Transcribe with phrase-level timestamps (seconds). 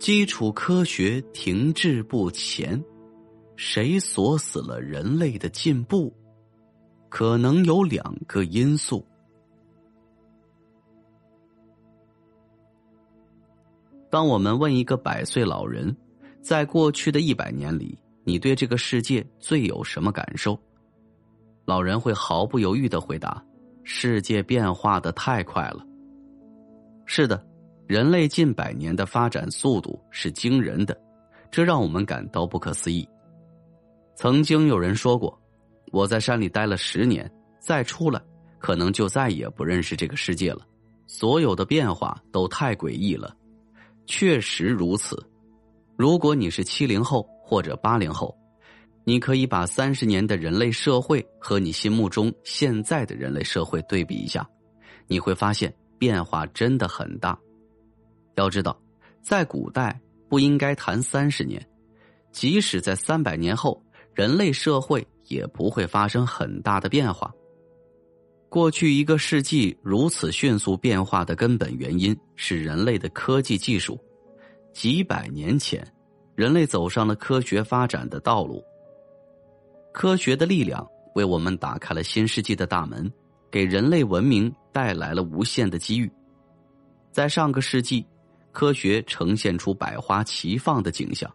[0.00, 2.82] 基础科学停滞不前，
[3.54, 6.10] 谁锁死了人类的进步？
[7.10, 9.06] 可能有两个因素。
[14.08, 15.94] 当我们问一个百岁老人，
[16.40, 20.58] 在过去的一百年里，你对这个世界最有什么感受？
[21.66, 23.44] 老人会毫不犹豫的回答
[23.84, 25.86] ：“世界变化的太快了。”
[27.04, 27.46] 是的，
[27.90, 30.96] 人类近百年的发展速度是惊人的，
[31.50, 33.04] 这让我们感到不可思议。
[34.14, 35.36] 曾经有人说过。
[35.90, 38.22] 我在山里待了十年，再出来，
[38.60, 40.60] 可能就再也不认识这个世界了。
[41.08, 43.34] 所有的变化都太诡异了，
[44.06, 45.20] 确实如此。
[45.96, 48.32] 如果你是七零后或者八零后，
[49.02, 54.48] 你可以把三十年的人类社会和你心目中现在的人类社会对比一下，
[55.08, 57.36] 你会发现变化真的很大。
[58.36, 58.78] 要知道，
[59.22, 61.64] 在古代不应该谈三十年，
[62.32, 63.82] 即使在三百年后，
[64.14, 65.06] 人类社会。
[65.30, 67.32] 也不会发生很大的变化。
[68.48, 73.96] 过去一个世纪如此迅速变化的根本原因是人类的科技技术。
[74.72, 75.86] 几百年前，
[76.34, 78.60] 人类走上了科学发展的道路。
[79.92, 80.84] 科学的力量
[81.14, 83.08] 为我们打开了新世纪的大门，
[83.52, 86.10] 给人类文明带来了无限的机遇。
[87.12, 88.04] 在上个世纪，
[88.52, 91.32] 科学呈现出百花齐放的景象，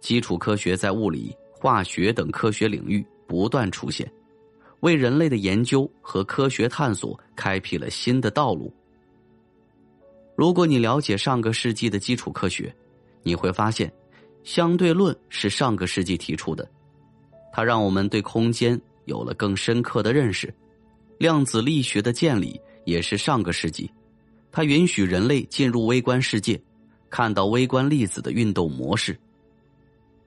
[0.00, 3.04] 基础科学在物理、化学等科学领域。
[3.26, 4.08] 不断出现，
[4.80, 8.72] 为人类的研究和科学探索开辟了新的道路。
[10.36, 12.72] 如果你了解上个世纪的基础科学，
[13.22, 13.90] 你会发现，
[14.44, 16.70] 相对论是上个世纪提出的，
[17.50, 20.50] 它让我们对空间有了更深刻的认识；
[21.18, 23.90] 量子力学的建立也是上个世纪，
[24.54, 26.58] 它允许人类进入微观世界，
[27.10, 29.18] 看到微观粒子的运动模式。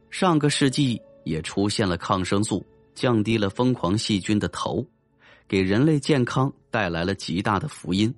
[0.09, 2.63] 上个世纪也出现了抗生素。
[2.93, 4.83] 降低了疯狂细菌的头，
[5.47, 8.11] 给人类健康带来了极大的福音。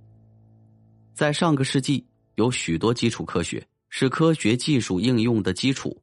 [1.14, 2.06] 在上个世纪，
[2.36, 6.02] 有许多基础科学是科学技术应用的基础，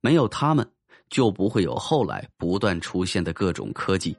[0.00, 0.68] 没有他们，
[1.08, 4.16] 就不会有后来不断出现的各种科技。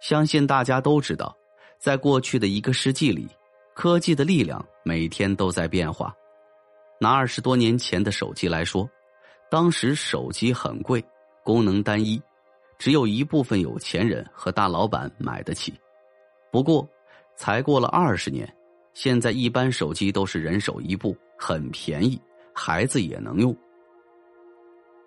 [0.00, 1.36] 相信大家都知道，
[1.78, 3.28] 在过去的一个世纪里，
[3.74, 6.14] 科技的力量每天都在变化。
[7.00, 8.88] 拿二十多年前的手机来说，
[9.50, 11.04] 当时手机很贵，
[11.42, 12.22] 功能单一。
[12.78, 15.72] 只有一部分有钱人和大老板买得起，
[16.50, 16.86] 不过，
[17.36, 18.52] 才过了二十年，
[18.94, 22.20] 现在一般手机都是人手一部，很便宜，
[22.52, 23.56] 孩子也能用。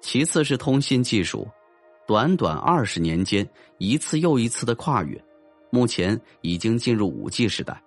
[0.02, 1.48] 其次是通信技术，
[2.08, 3.48] 短短二十年间，
[3.80, 5.22] 一次又一次的跨越，
[5.70, 7.82] 目前已经进入五 G 时代，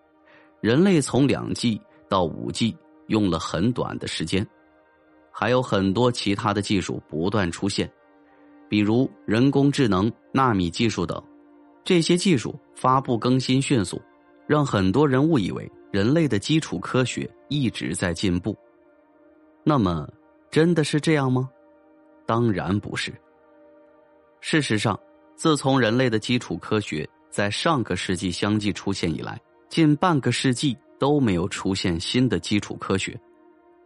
[0.60, 2.76] 人类从两 G 到五 G
[3.06, 4.46] 用了很短的时间，
[5.32, 7.90] 还有很多其他的技术不断出现。
[8.68, 11.20] 比如人工智能、纳米技术等，
[11.82, 14.00] 这些技术发布更新迅速，
[14.46, 18.56] 让很多人误以为人类的基础科学一直在进步。
[19.64, 20.08] 那么，
[20.50, 21.50] 真的是这样吗？
[22.26, 23.12] 当然不是。
[24.40, 24.98] 事实上，
[25.34, 33.18] 自从人类的基础科学在上个世纪相继出现以来，近半个世纪都没有出现新的基础科学，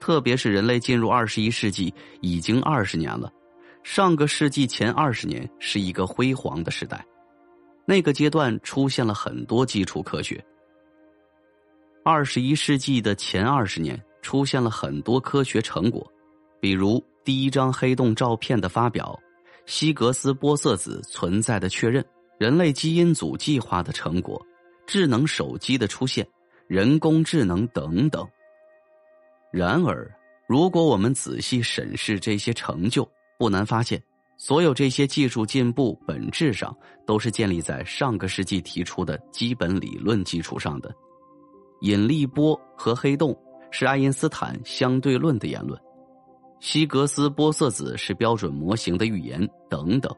[0.01, 3.31] 特别是人类进入二十一世纪已经二十年了。
[3.83, 7.05] 上个世纪前二十年是一个辉煌的时代，
[7.85, 10.43] 那个阶段出现了很多基础科学。
[12.03, 16.11] 二十一世纪的前二十年出现了很多科学成果，
[16.61, 19.21] 比如第一张黑洞照片的发表、
[19.67, 22.03] 希格斯玻色子存在的确认、
[22.39, 24.43] 人类基因组计划的成果、
[24.87, 26.27] 智能手机的出现、
[26.67, 28.27] 人工智能等等。
[29.53, 30.11] 然而，
[30.47, 33.09] 如果我们仔细审视这些成就，
[33.39, 34.03] 不难发现，
[34.37, 36.77] 所有这些技术进步本质上
[37.07, 40.93] 都是建立在上个世纪提出的基本理论基础上的。
[41.83, 43.37] 引力波和黑洞
[43.71, 45.81] 是爱因斯坦相对论的言论，
[46.61, 50.15] 希格斯玻色子是标准模型的预言等等。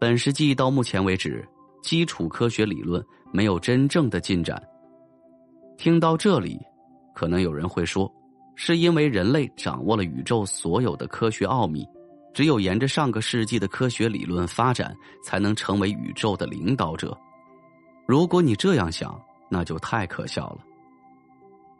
[0.00, 1.46] 本世纪到目前为止，
[1.84, 4.60] 基础科学理论没有真正的进展。
[5.76, 6.58] 听到这里，
[7.14, 8.10] 可能有人会说，
[8.54, 11.86] 是因为人类掌握了宇宙所有的科学奥秘，
[12.32, 17.14] 只有沿着上个世纪的科学理论发展，才能成为宇宙的领导者。
[18.06, 19.20] 如果你这样想，
[19.50, 20.64] 那就太可笑了。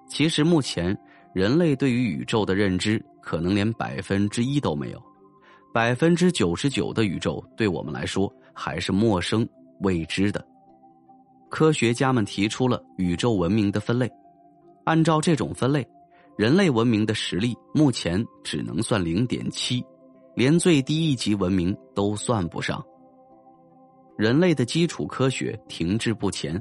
[0.06, 0.94] 其实，目前
[1.32, 5.02] 人类对于宇宙的认知，可能连百分之一都没有，
[5.72, 9.48] 百分之九十九的宇宙对我们来说还是陌生
[9.80, 10.44] 未知的。
[11.50, 14.10] 科学家们提出了宇宙文明的分类，
[14.84, 15.86] 按照这种分类，
[16.36, 19.84] 人类文明的实力目前只能算零点七，
[20.34, 22.84] 连最低一级文明都算不上。
[24.16, 26.60] 人类的基础科学停滞不前，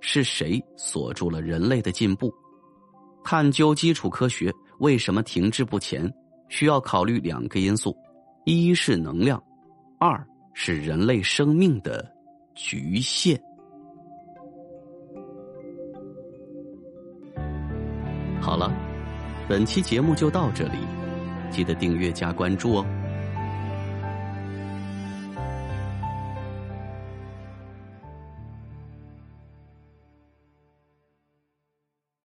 [0.00, 2.32] 是谁锁住了人类的进步？
[3.22, 6.12] 探究基础科学为什么停滞不前，
[6.50, 7.96] 需要考虑两个因素：
[8.44, 9.42] 一是能量，
[9.98, 10.22] 二
[10.52, 12.13] 是人类生命的
[12.54, 13.40] 局限。
[18.40, 18.72] 好了，
[19.48, 20.78] 本期节目就到这里，
[21.50, 22.86] 记得订阅加关注哦。